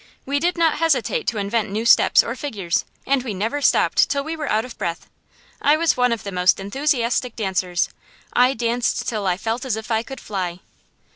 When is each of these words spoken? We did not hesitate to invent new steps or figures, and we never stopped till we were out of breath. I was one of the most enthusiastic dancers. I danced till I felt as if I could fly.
We 0.25 0.39
did 0.39 0.57
not 0.57 0.79
hesitate 0.79 1.27
to 1.27 1.37
invent 1.37 1.69
new 1.69 1.85
steps 1.85 2.23
or 2.23 2.33
figures, 2.35 2.85
and 3.05 3.21
we 3.21 3.35
never 3.35 3.61
stopped 3.61 4.09
till 4.09 4.23
we 4.23 4.35
were 4.35 4.49
out 4.51 4.65
of 4.65 4.75
breath. 4.79 5.07
I 5.61 5.77
was 5.77 5.95
one 5.95 6.11
of 6.11 6.23
the 6.23 6.31
most 6.31 6.59
enthusiastic 6.59 7.35
dancers. 7.35 7.87
I 8.33 8.55
danced 8.55 9.07
till 9.07 9.27
I 9.27 9.37
felt 9.37 9.63
as 9.63 9.75
if 9.75 9.91
I 9.91 10.01
could 10.01 10.19
fly. 10.19 10.61